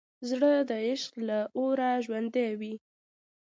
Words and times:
زړه 0.29 0.51
د 0.69 0.71
عشق 0.87 1.13
له 1.27 1.37
اوره 1.57 1.89
ژوندی 2.05 2.49
وي. 2.59 2.75